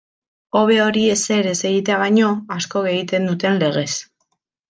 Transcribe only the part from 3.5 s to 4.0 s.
legez.